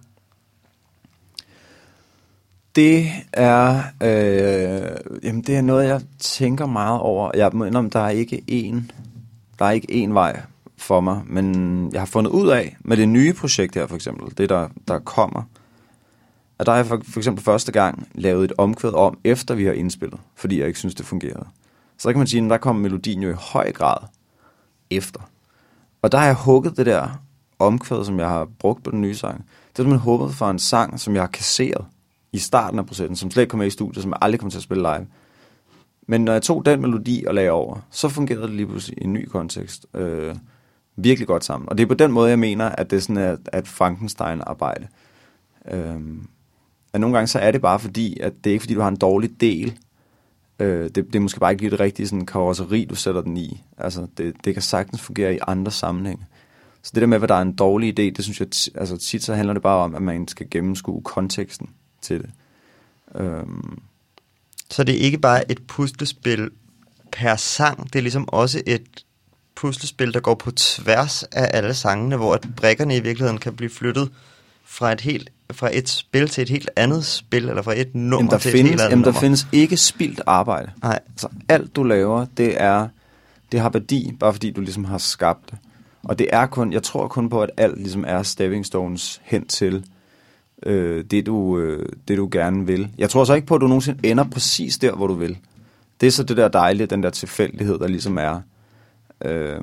[2.76, 7.30] Det er, øh, jamen det er noget, jeg tænker meget over.
[7.34, 8.92] Jeg må indrømme, der er ikke én,
[9.58, 10.40] der er ikke én vej
[10.76, 14.38] for mig, men jeg har fundet ud af med det nye projekt her for eksempel,
[14.38, 15.42] det der, der kommer,
[16.58, 19.64] at der har jeg for, for eksempel første gang lavet et omkvæd om, efter vi
[19.64, 21.46] har indspillet, fordi jeg ikke synes, det fungerede.
[21.98, 23.96] Så der kan man sige, at der kommer melodien jo i høj grad
[24.90, 25.20] efter.
[26.02, 27.22] Og der har jeg hugget det der
[27.58, 29.44] omkvæd, som jeg har brugt på den nye sang.
[29.76, 31.84] Det er man håbet for en sang, som jeg har kasseret
[32.32, 34.58] i starten af processen, som slet ikke kom med i studiet, som aldrig kommer til
[34.58, 35.06] at spille live.
[36.06, 39.04] Men når jeg tog den melodi og lagde over, så fungerede det lige pludselig i
[39.04, 39.86] en ny kontekst.
[39.94, 40.36] Øh,
[40.96, 41.68] virkelig godt sammen.
[41.68, 44.88] Og det er på den måde, jeg mener, at det er sådan at, et Frankenstein-arbejde.
[45.70, 46.00] Øh,
[46.92, 48.88] at nogle gange så er det bare fordi, at det er ikke fordi, du har
[48.88, 49.78] en dårlig del.
[50.58, 53.36] Øh, det, det er måske bare ikke lige det rigtige sådan, karosseri, du sætter den
[53.36, 53.62] i.
[53.78, 56.26] Altså, det, det kan sagtens fungere i andre sammenhænge.
[56.82, 58.48] Så det der med, hvad der er en dårlig idé, det synes jeg,
[58.80, 61.68] altså tit så handler det bare om, at man skal gennemskue konteksten
[62.02, 62.30] til det.
[63.14, 63.78] Øhm,
[64.70, 66.50] Så det er ikke bare et puslespil
[67.12, 69.04] per sang, det er ligesom også et
[69.54, 73.70] puslespil, der går på tværs af alle sangene, hvor at brikkerne i virkeligheden kan blive
[73.70, 74.10] flyttet
[74.64, 78.16] fra et helt fra et spil til et helt andet spil, eller fra et nummer
[78.18, 79.20] jamen, der til et findes, helt andet jamen, der nummer.
[79.20, 80.70] findes ikke spildt arbejde.
[80.82, 82.88] Nej, Altså, alt du laver, det er
[83.52, 85.58] det har værdi, bare fordi du ligesom har skabt det.
[86.02, 89.46] Og det er kun, jeg tror kun på, at alt ligesom er stepping stones hen
[89.46, 89.84] til
[90.66, 92.88] øh, det, du, øh, det, du gerne vil.
[92.98, 95.38] Jeg tror så ikke på, at du nogensinde ender præcis der, hvor du vil.
[96.00, 98.40] Det er så det der dejlige, den der tilfældighed, der ligesom er
[99.24, 99.60] øh,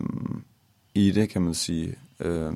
[0.95, 1.95] i det, kan man sige.
[2.19, 2.53] Øh,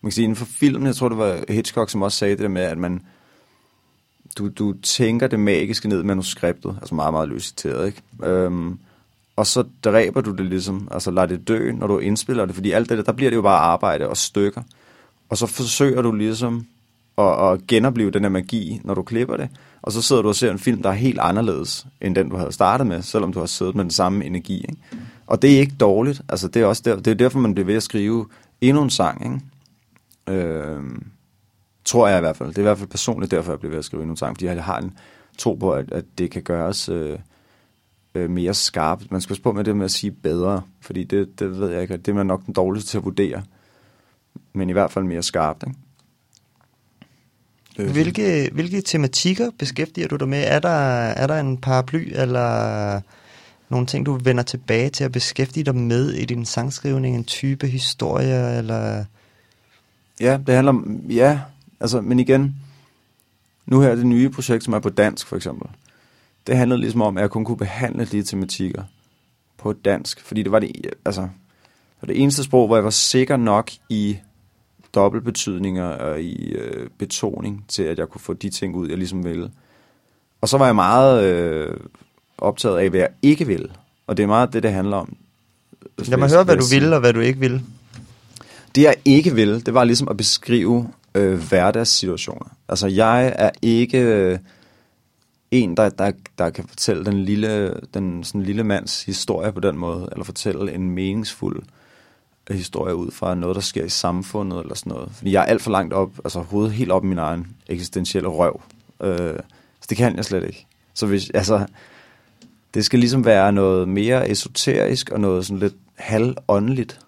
[0.00, 2.42] man kan sige, inden for filmen, jeg tror, det var Hitchcock, som også sagde det
[2.42, 3.02] der med, at man,
[4.38, 8.02] du, du tænker det magiske ned i manuskriptet, altså meget, meget løst citeret, ikke?
[8.22, 8.78] Øhm,
[9.36, 12.70] og så dræber du det ligesom, altså lader det dø, når du indspiller det, fordi
[12.70, 14.62] alt det der, der bliver det jo bare arbejde og stykker.
[15.28, 16.66] Og så forsøger du ligesom
[17.18, 19.48] at, at genopleve den her magi, når du klipper det,
[19.82, 22.36] og så sidder du og ser en film, der er helt anderledes, end den du
[22.36, 24.56] havde startet med, selvom du har siddet med den samme energi.
[24.56, 24.76] Ikke?
[25.26, 27.66] Og det er ikke dårligt, altså det er også der, det er derfor, man bliver
[27.66, 28.26] ved at skrive
[28.60, 30.40] endnu en sang, ikke?
[30.40, 30.82] Øh,
[31.84, 32.48] tror jeg i hvert fald.
[32.48, 34.36] Det er i hvert fald personligt derfor, jeg bliver ved at skrive endnu en sang,
[34.36, 34.98] fordi jeg har en
[35.38, 37.18] tro på, at, at det kan gøres øh,
[38.14, 39.10] øh, mere skarpt.
[39.10, 41.82] Man skal også på med det med at sige bedre, fordi det, det ved jeg
[41.82, 43.42] ikke, det er man nok den dårligste til at vurdere.
[44.52, 45.78] Men i hvert fald mere skarpt, ikke?
[47.84, 50.44] Hvilke, hvilke tematikker beskæftiger du dig med?
[50.46, 53.00] Er der, er der en paraply, eller
[53.68, 57.16] nogle ting, du vender tilbage til at beskæftige dig med i din sangskrivning?
[57.16, 59.04] En type historie, eller...
[60.20, 61.40] Ja, det handler om, ja,
[61.80, 62.56] altså, men igen,
[63.66, 65.68] nu her det nye projekt, som er på dansk for eksempel,
[66.46, 68.82] det handlede ligesom om, at jeg kun kunne behandle de tematikker
[69.58, 70.70] på dansk, fordi det var det,
[71.04, 71.30] altså, det,
[72.02, 74.16] var det eneste sprog, hvor jeg var sikker nok i
[74.94, 79.24] dobbeltbetydninger og i øh, betoning til, at jeg kunne få de ting ud, jeg ligesom
[79.24, 79.50] ville.
[80.40, 81.76] Og så var jeg meget øh,
[82.38, 83.70] optaget af, hvad jeg ikke ville.
[84.06, 85.16] Og det er meget det, det handler om.
[85.98, 87.62] Lad mig høre, hvad du ville og hvad du ikke ville.
[88.74, 92.46] Det jeg ikke ville, det var ligesom at beskrive øh, hverdagssituationer.
[92.68, 94.38] Altså jeg er ikke øh,
[95.50, 99.78] en, der, der, der kan fortælle den lille, den sådan lille mands historie på den
[99.78, 101.77] måde, eller fortælle en meningsfuld øh,
[102.54, 105.10] historie ud fra noget, der sker i samfundet eller sådan noget.
[105.12, 108.28] Fordi jeg er alt for langt op, altså hovedet helt op i min egen eksistentielle
[108.28, 108.60] røv.
[109.02, 109.38] Øh,
[109.80, 110.66] så det kan jeg slet ikke.
[110.94, 111.66] Så hvis, altså,
[112.74, 117.00] det skal ligesom være noget mere esoterisk og noget sådan lidt halvåndeligt.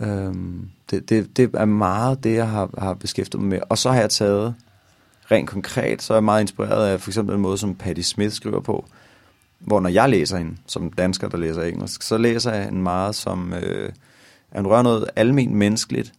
[0.00, 3.60] Øhm, det, det, det er meget det, jeg har, har beskæftiget mig med.
[3.68, 4.54] Og så har jeg taget,
[5.30, 8.34] rent konkret, så er jeg meget inspireret af for eksempel en måde, som Patti Smith
[8.34, 8.84] skriver på,
[9.58, 13.14] hvor når jeg læser hende, som dansker, der læser engelsk, så læser jeg en meget
[13.14, 13.92] som, øh,
[14.50, 16.12] at hun rører noget almen menneskeligt,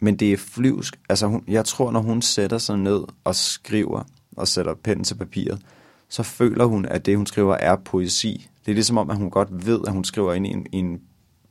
[0.00, 1.00] men det er flyvsk.
[1.08, 4.02] Altså, hun, jeg tror, når hun sætter sig ned og skriver,
[4.36, 5.62] og sætter pennen til papiret,
[6.08, 8.48] så føler hun, at det, hun skriver, er poesi.
[8.66, 10.76] Det er ligesom om, at hun godt ved, at hun skriver ind i en, i
[10.76, 11.00] en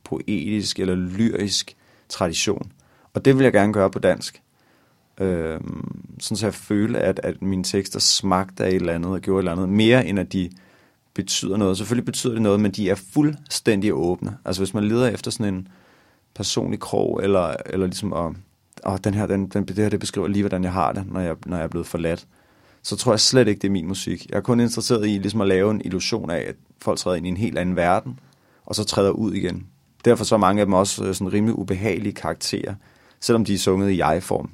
[0.04, 1.76] poetisk eller lyrisk
[2.08, 2.72] tradition.
[3.14, 4.42] Og det vil jeg gerne gøre på dansk.
[5.20, 9.20] Øhm, sådan så jeg føler, at, at mine tekster smagte af et eller andet og
[9.20, 10.50] gjorde et eller andet, mere end at de
[11.14, 11.76] betyder noget.
[11.76, 14.36] Selvfølgelig betyder det noget, men de er fuldstændig åbne.
[14.44, 15.68] Altså hvis man leder efter sådan en
[16.34, 18.34] personlig krog, eller, eller ligesom og,
[18.84, 21.20] og den her, den, den, det her det beskriver lige, hvordan jeg har det, når
[21.20, 22.26] jeg, når jeg er blevet forladt,
[22.82, 24.30] så tror jeg slet ikke, det er min musik.
[24.30, 27.26] Jeg er kun interesseret i ligesom at lave en illusion af, at folk træder ind
[27.26, 28.18] i en helt anden verden,
[28.66, 29.66] og så træder ud igen.
[30.04, 32.74] Derfor så er mange af dem også øh, sådan rimelig ubehagelige karakterer,
[33.20, 34.50] selvom de er sunget i jeg-form.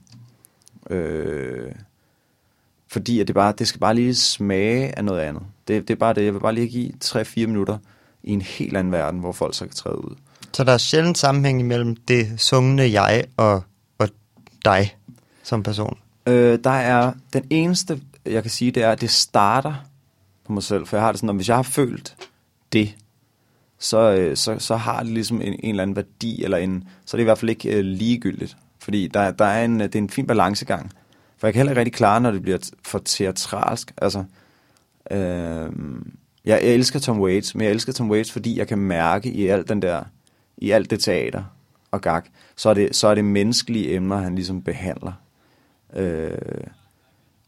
[0.90, 1.72] Øh,
[2.88, 5.42] fordi at det, bare, det skal bare lige smage af noget andet.
[5.68, 6.24] Det, det er bare det.
[6.24, 7.78] Jeg vil bare lige give 3-4 minutter
[8.22, 10.14] i en helt anden verden, hvor folk så kan træde ud.
[10.52, 13.62] Så der er sjældent sammenhæng imellem det sungne jeg og,
[13.98, 14.08] og
[14.64, 14.96] dig
[15.42, 15.98] som person?
[16.26, 19.74] Øh, der er den eneste, jeg kan sige, det er, at det starter
[20.44, 20.86] på mig selv.
[20.86, 22.16] For jeg har det sådan, at hvis jeg har følt
[22.72, 22.94] det,
[23.78, 27.16] så, øh, så, så har det ligesom en, en eller anden værdi, eller en, så
[27.16, 28.56] er det i hvert fald ikke øh, ligegyldigt.
[28.78, 30.92] Fordi der, der er en, det er en fin balancegang.
[31.38, 33.92] For jeg kan heller ikke rigtig klare, når det bliver for teatralsk.
[33.96, 34.24] Altså,
[35.10, 35.72] øh,
[36.44, 39.46] jeg, jeg elsker Tom Waits, men jeg elsker Tom Waits, fordi jeg kan mærke i
[39.46, 40.02] alt den der,
[40.56, 41.44] i alt det teater
[41.90, 42.22] og gag,
[42.56, 45.12] så er det, så er det menneskelige emner, han ligesom behandler.
[45.94, 46.38] Øh,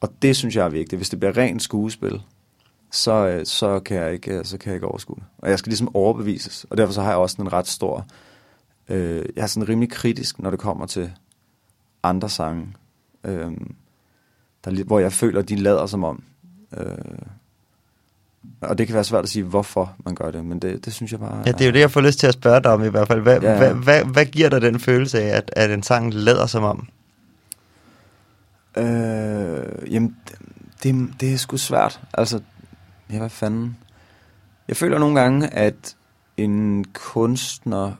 [0.01, 0.99] og det synes jeg er vigtigt.
[0.99, 2.23] Hvis det bliver rent skuespil,
[2.90, 5.25] så, øh, så, kan jeg ikke, øh, så kan jeg ikke overskue det.
[5.38, 6.66] Og jeg skal ligesom overbevises.
[6.71, 8.07] Og derfor så har jeg også en ret stor...
[8.88, 11.12] Øh, jeg er sådan rimelig kritisk, når det kommer til
[12.03, 12.75] andre sange.
[13.25, 13.53] Øh,
[14.64, 16.23] der, hvor jeg føler, at de lader som om.
[16.77, 16.97] Øh,
[18.61, 21.12] og det kan være svært at sige, hvorfor man gør det, men det, det synes
[21.12, 21.42] jeg bare...
[21.46, 23.09] Ja, det er jo det, jeg får lyst til at spørge dig om i hvert
[23.09, 23.20] fald.
[23.20, 23.57] Hvad, Ja.
[23.59, 26.88] hvad, hvad, hvad giver dig den følelse af, at, at en sang lader som om?
[28.77, 30.16] Øh, jamen,
[30.83, 32.01] det, det er sgu svært.
[32.14, 32.40] Altså,
[33.12, 33.77] ja, hvad fanden?
[34.68, 35.96] Jeg føler nogle gange, at
[36.37, 37.92] en kunstner,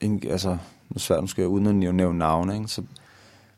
[0.00, 2.68] en, altså, nu er svært, nu skal jeg uden at nævne, nævne navne, ikke?
[2.68, 2.82] så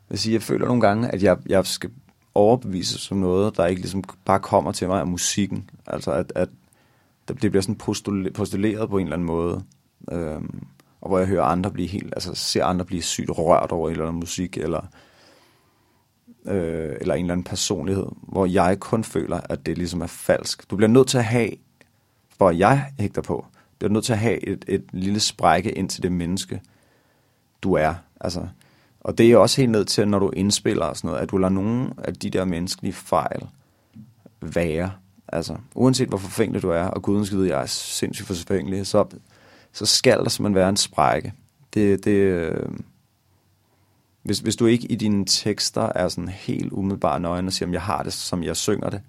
[0.09, 1.89] jeg, sige, jeg føler nogle gange, at jeg, jeg skal
[2.35, 5.69] overbevise som noget, der ikke ligesom bare kommer til mig af musikken.
[5.87, 6.49] Altså, at, at
[7.27, 9.63] det bliver sådan postule- postuleret på en eller anden måde.
[10.11, 10.65] Øhm,
[11.01, 13.91] og hvor jeg hører andre blive helt, altså ser andre blive sygt rørt over en
[13.91, 14.81] eller anden musik, eller
[16.45, 20.69] øh, eller en eller anden personlighed, hvor jeg kun føler, at det ligesom er falsk.
[20.69, 21.51] Du bliver nødt til at have,
[22.37, 25.89] hvor jeg hægter på, du bliver nødt til at have et, et lille sprække ind
[25.89, 26.61] til det menneske,
[27.61, 27.93] du er.
[28.21, 28.47] Altså,
[29.01, 31.37] og det er også helt ned til, når du indspiller og sådan noget, at du
[31.37, 33.47] lader nogle af de der menneskelige fejl
[34.41, 34.91] være.
[35.27, 38.87] Altså, uanset hvor forfængelig du er, og guden skal vide, at jeg er sindssygt forfængelig,
[38.87, 39.05] så,
[39.71, 41.33] så skal der simpelthen være en sprække.
[41.73, 42.69] Det, det, øh,
[44.23, 47.73] hvis, hvis du ikke i dine tekster er sådan helt umiddelbart nøgen og siger, at
[47.73, 49.01] jeg har det, som jeg synger det,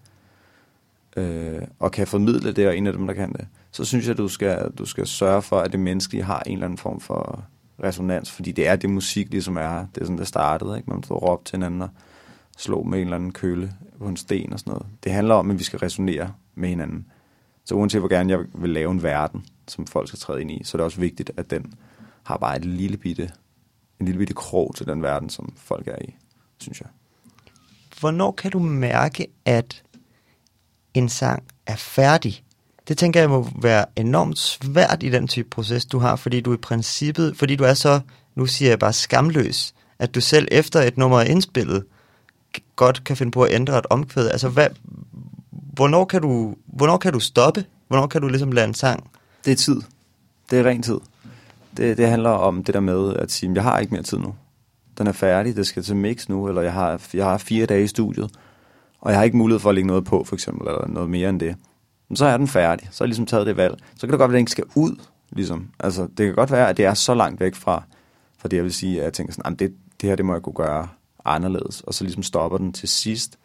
[1.16, 4.12] øh, og kan formidle det, og en af dem, der kan det, så synes jeg,
[4.12, 7.00] at du skal, du skal sørge for, at det menneskelige har en eller anden form
[7.00, 7.44] for
[7.82, 9.87] resonans, fordi det er det musik, ligesom er.
[9.94, 10.90] Det er sådan, det startede, ikke?
[10.90, 11.88] Man står og råbe til hinanden og
[12.58, 14.87] slå med en eller anden køle på en sten og sådan noget.
[15.04, 17.06] Det handler om, at vi skal resonere med hinanden.
[17.64, 20.64] Så uanset hvor gerne jeg vil lave en verden, som folk skal træde ind i,
[20.64, 21.74] så er det også vigtigt, at den
[22.22, 23.30] har bare et lille bitte,
[24.00, 26.16] en lille bitte krog til den verden, som folk er i,
[26.58, 26.88] synes jeg.
[28.00, 29.82] hvornår kan du mærke, at
[30.94, 32.44] en sang er færdig?
[32.88, 36.54] Det tænker jeg må være enormt svært i den type proces, du har, fordi du
[36.54, 38.00] i princippet, fordi du er så,
[38.34, 41.84] nu siger jeg bare skamløs, at du selv efter et nummer er indspillet,
[42.76, 44.28] godt kan finde på at ændre et omkvæd.
[44.28, 44.66] Altså, hvad,
[45.50, 47.64] hvornår, kan du, hvornår kan du stoppe?
[47.88, 49.10] Hvornår kan du ligesom lade en sang?
[49.44, 49.80] Det er tid.
[50.50, 50.98] Det er ren tid.
[51.76, 54.34] Det, det handler om det der med at sige, jeg har ikke mere tid nu.
[54.98, 57.84] Den er færdig, det skal til mix nu, eller jeg har, jeg har fire dage
[57.84, 58.30] i studiet,
[59.00, 61.28] og jeg har ikke mulighed for at lægge noget på, for eksempel, eller noget mere
[61.28, 61.56] end det.
[62.14, 62.88] Så er den færdig.
[62.90, 63.75] Så har jeg ligesom taget det valg.
[63.94, 64.96] Så kan det godt være, at den ikke skal ud.
[65.31, 65.68] Ligesom.
[65.81, 67.83] Altså, det kan godt være, at det er så langt væk fra,
[68.38, 70.42] fra det, jeg vil sige, at jeg tænker sådan, det, det her, det må jeg
[70.42, 70.88] kunne gøre
[71.25, 71.81] anderledes.
[71.81, 73.38] Og så ligesom stopper den til sidst.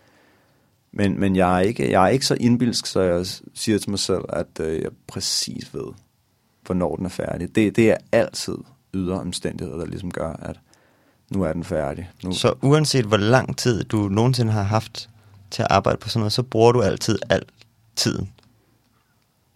[0.92, 4.00] Men, men jeg, er ikke, jeg er ikke så indbilsk, så jeg siger til mig
[4.00, 5.94] selv, at øh, jeg præcis ved,
[6.66, 7.56] hvornår den er færdig.
[7.56, 8.58] Det, det er altid
[8.94, 10.60] ydre omstændigheder, der ligesom gør, at
[11.30, 12.12] nu er den færdig.
[12.24, 12.32] Nu.
[12.32, 15.10] Så uanset hvor lang tid du nogensinde har haft
[15.52, 17.44] til at arbejde på sådan noget, så bruger du altid al
[17.96, 18.32] tiden?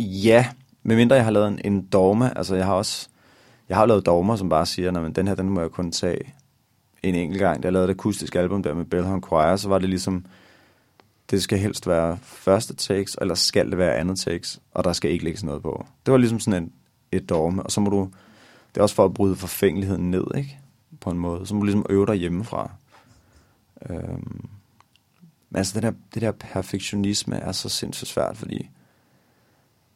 [0.02, 0.48] Ja,
[0.84, 2.34] medmindre jeg har lavet en, en dogma.
[2.36, 3.10] Altså jeg har også
[3.72, 6.34] jeg har lavet dogmer, som bare siger, at den her, den må jeg kun tage
[7.04, 7.64] en enkelt gang.
[7.64, 10.26] Da jeg lavede et akustisk album der med Bellhorn Choir, så var det ligesom,
[11.30, 15.12] det skal helst være første takes, eller skal det være andet takes, og der skal
[15.12, 15.86] ikke lægges noget på.
[16.06, 16.72] Det var ligesom sådan en,
[17.12, 18.10] et dogme, og så må du,
[18.70, 20.60] det er også for at bryde forfængeligheden ned, ikke?
[21.02, 21.46] På en måde.
[21.46, 22.72] Så må du ligesom øve dig hjemmefra.
[23.90, 24.50] Øhm.
[25.50, 28.70] Men altså, det der, det der perfektionisme er så sindssygt svært, fordi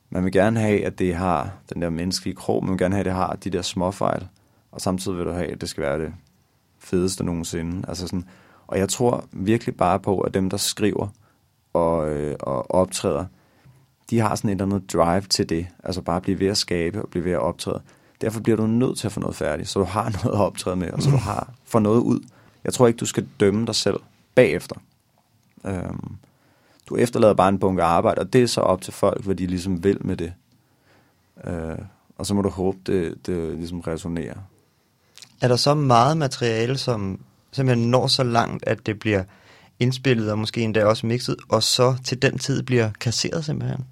[0.09, 2.99] man vil gerne have, at det har den der menneskelige krog, man vil gerne have,
[2.99, 4.27] at det har de der småfejl,
[4.71, 6.13] og samtidig vil du have, at det skal være det
[6.79, 7.87] fedeste nogensinde.
[7.87, 8.25] Altså sådan,
[8.67, 11.07] og jeg tror virkelig bare på, at dem, der skriver
[11.73, 13.25] og, øh, og optræder,
[14.09, 15.67] de har sådan et eller andet drive til det.
[15.83, 17.81] Altså bare blive ved at skabe og blive ved at optræde.
[18.21, 20.75] Derfor bliver du nødt til at få noget færdigt, så du har noget at optræde
[20.75, 22.19] med, og så du har får noget ud.
[22.63, 23.99] Jeg tror ikke, du skal dømme dig selv
[24.35, 24.75] bagefter.
[25.65, 26.17] Øhm,
[26.89, 29.47] du efterlader bare en bunke arbejde, og det er så op til folk, hvad de
[29.47, 30.33] ligesom vil med det.
[31.43, 31.77] Øh,
[32.17, 34.37] og så må du håbe, det, det ligesom resonerer.
[35.41, 37.19] Er der så meget materiale, som
[37.51, 39.23] simpelthen når så langt, at det bliver
[39.79, 43.85] indspillet og måske endda også mixet, og så til den tid bliver kasseret simpelthen?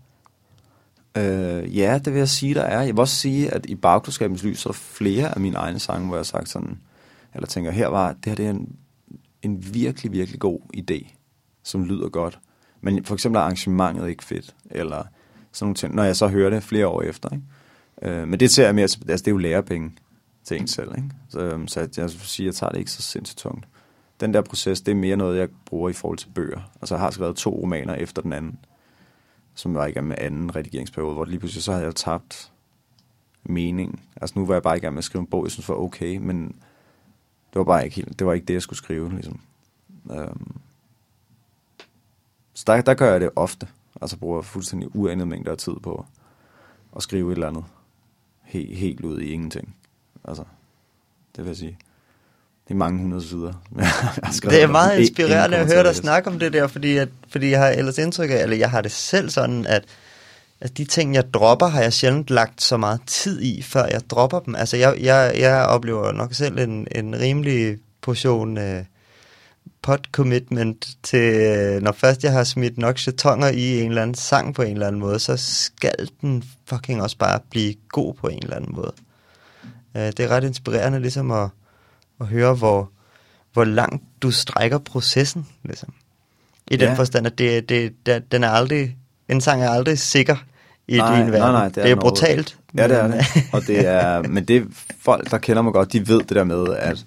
[1.17, 2.81] Øh, ja, det vil jeg sige, der er.
[2.81, 6.07] Jeg vil også sige, at i bagklodskabens lys, så er flere af mine egne sange,
[6.07, 6.79] hvor jeg har sagt sådan,
[7.33, 8.75] eller tænker, her var, det her det er en,
[9.41, 11.13] en virkelig, virkelig god idé,
[11.63, 12.39] som lyder godt.
[12.83, 15.03] Men for eksempel er arrangementet ikke fedt, eller
[15.51, 17.29] sådan nogle ting, når jeg så hører det flere år efter.
[17.29, 17.43] Ikke?
[18.01, 19.91] Øh, men det ser jeg mere, altså det er jo lærepenge
[20.43, 20.91] til en selv.
[20.97, 21.09] Ikke?
[21.29, 23.67] Så, øhm, så jeg, jeg vil sige, jeg tager det ikke så sindssygt tungt.
[24.19, 26.71] Den der proces, det er mere noget, jeg bruger i forhold til bøger.
[26.81, 28.59] Altså jeg har skrevet to romaner efter den anden,
[29.55, 32.51] som var i gang med anden redigeringsperiode, hvor lige pludselig så havde jeg tabt
[33.43, 34.01] mening.
[34.21, 35.75] Altså nu var jeg bare i gang med at skrive en bog, jeg synes var
[35.75, 36.47] okay, men
[37.53, 39.39] det var bare ikke helt, det var ikke det, jeg skulle skrive, ligesom.
[40.11, 40.55] Øhm,
[42.53, 43.67] så der, der gør jeg det ofte.
[44.01, 46.05] Altså bruger fuldstændig uanede mængder af tid på
[46.95, 47.63] at skrive et eller andet.
[48.43, 49.75] Helt, helt ud i ingenting.
[50.25, 50.43] Altså,
[51.35, 51.77] det vil jeg sige.
[52.67, 53.53] Det er mange hundrede sider.
[54.51, 57.59] det er meget inspirerende at høre dig snakke om det der, fordi, at, fordi jeg
[57.59, 59.85] har ellers indtryk af, eller jeg har det selv sådan, at,
[60.61, 64.01] at de ting, jeg dropper, har jeg sjældent lagt så meget tid i, før jeg
[64.09, 64.55] dropper dem.
[64.55, 68.83] Altså, jeg, jeg, jeg oplever nok selv en, en rimelig portion øh,
[69.83, 74.15] pot commitment til, øh, når først jeg har smidt nok chatonger i en eller anden
[74.15, 78.27] sang på en eller anden måde, så skal den fucking også bare blive god på
[78.27, 78.93] en eller anden måde.
[79.97, 81.49] Øh, det er ret inspirerende ligesom at,
[82.21, 82.89] at høre, hvor,
[83.53, 85.93] hvor langt du strækker processen, ligesom.
[86.67, 86.87] I ja.
[86.87, 88.97] den forstand, at det, det, det, den er aldrig,
[89.29, 90.35] en sang er aldrig sikker
[90.87, 91.41] i nej, din verden.
[91.41, 92.57] Nej, nej, det er, det er brutalt.
[92.77, 93.25] Ja, det er det.
[93.53, 94.67] Og det er, men det
[95.01, 97.05] folk, der kender mig godt, de ved det der med, at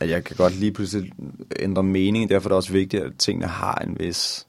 [0.00, 1.12] at jeg kan godt lige pludselig
[1.58, 2.30] ændre mening.
[2.30, 4.46] Derfor er det også vigtigt, at tingene har en vis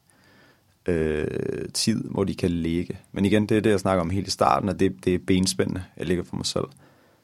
[0.86, 1.28] øh,
[1.74, 2.98] tid, hvor de kan ligge.
[3.12, 5.20] Men igen, det er det, jeg snakker om helt i starten, at det, det er
[5.28, 6.66] benspændende, jeg ligger for mig selv.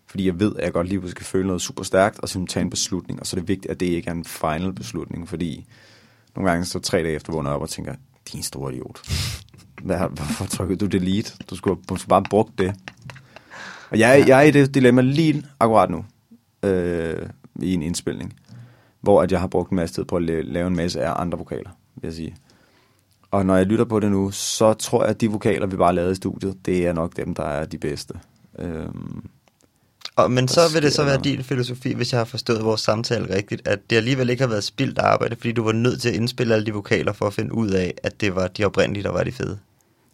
[0.07, 2.45] Fordi jeg ved, at jeg godt lige pludselig kan føle noget super stærkt, og så
[2.45, 3.19] tage en beslutning.
[3.19, 5.65] Og så er det vigtigt, at det ikke er en final beslutning, fordi
[6.35, 7.95] nogle gange så tre dage efter vågner op og tænker,
[8.33, 9.01] din store idiot.
[9.83, 11.33] Hvad, hvorfor trykkede du delete?
[11.49, 12.75] Du skulle, du skulle bare brugt det.
[13.89, 16.05] Og jeg, jeg er i det dilemma lige akkurat nu.
[16.63, 17.29] Øh,
[17.61, 18.33] i en indspilning,
[19.01, 21.37] hvor at jeg har brugt en masse tid på at lave en masse af andre
[21.37, 22.35] vokaler, vil jeg sige.
[23.31, 25.95] Og når jeg lytter på det nu, så tror jeg, at de vokaler, vi bare
[25.95, 28.13] lavede i studiet, det er nok dem, der er de bedste.
[28.59, 29.23] Øhm,
[30.15, 33.35] og, men så vil det så være din filosofi, hvis jeg har forstået vores samtale
[33.35, 36.15] rigtigt, at det alligevel ikke har været spildt arbejde, fordi du var nødt til at
[36.15, 39.11] indspille alle de vokaler for at finde ud af, at det var de oprindelige, der
[39.11, 39.59] var de fede.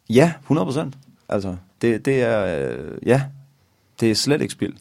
[0.10, 0.97] Ja, 100 procent.
[1.30, 3.23] Altså, det, det er, øh, ja,
[3.99, 4.77] det er slet ikke spildt.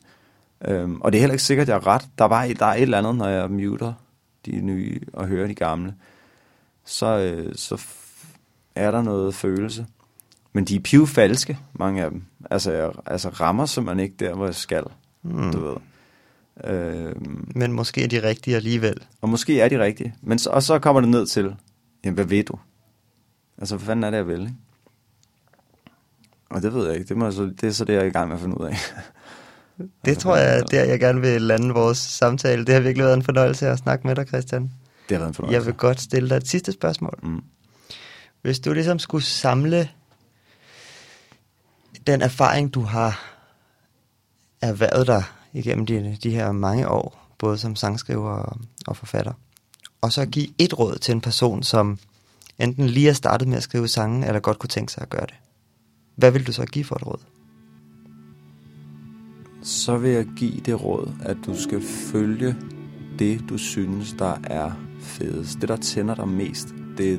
[0.68, 2.08] Øhm, og det er heller ikke sikkert, at jeg er ret.
[2.18, 3.92] Der er, bare, der er et eller andet, når jeg muter
[4.46, 5.94] de nye og hører de gamle.
[6.84, 7.82] så, øh, så
[8.74, 9.86] er der noget følelse.
[10.52, 12.24] Men de er pivfalske, mange af dem.
[12.50, 14.84] Altså, jeg altså rammer simpelthen ikke der, hvor jeg skal,
[15.22, 15.52] mm.
[15.52, 15.76] du ved.
[16.64, 17.14] Øh,
[17.56, 19.06] Men måske er de rigtige alligevel.
[19.20, 20.14] og måske er de rigtige.
[20.22, 21.56] Men så, og så kommer det ned til,
[22.04, 22.58] jamen, hvad ved du?
[23.58, 24.54] Altså, hvad fanden er det, jeg vil, ikke?
[26.50, 27.08] Og det ved jeg ikke.
[27.08, 28.60] Det, må jeg så, det er så det, jeg er i gang med at finde
[28.60, 28.76] ud af.
[30.04, 32.64] Det tror jeg er der, jeg gerne vil lande vores samtale.
[32.64, 34.62] Det har virkelig været en fornøjelse at snakke med dig, Christian.
[34.62, 34.70] Det
[35.10, 35.58] har været en fornøjelse.
[35.58, 37.18] Jeg vil godt stille dig et sidste spørgsmål.
[37.22, 37.42] Mm.
[38.42, 39.88] Hvis du ligesom skulle samle
[42.06, 43.36] den erfaring, du har
[44.60, 49.32] erhvervet dig igennem de, de her mange år, både som sangskriver og, og forfatter,
[50.00, 51.98] og så give et råd til en person, som
[52.58, 55.26] enten lige er startet med at skrive sange, eller godt kunne tænke sig at gøre
[55.26, 55.34] det.
[56.16, 57.20] Hvad vil du så give for et råd?
[59.62, 62.56] Så vil jeg give det råd, at du skal følge
[63.18, 64.70] det, du synes, der er
[65.00, 65.60] fedest.
[65.60, 67.18] Det, der tænder dig mest, det er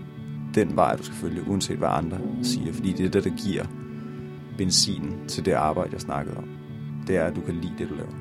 [0.55, 2.73] den vej, du skal følge, uanset hvad andre siger.
[2.73, 3.65] Fordi det er det, der giver
[4.57, 6.49] benzin til det arbejde, jeg snakkede om.
[7.07, 8.11] Det er, at du kan lide det, du laver.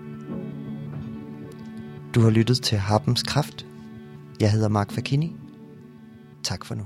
[2.15, 3.67] Du har lyttet til Harpens Kraft.
[4.41, 5.37] Jeg hedder Mark Fakini.
[6.43, 6.83] Tak for nu.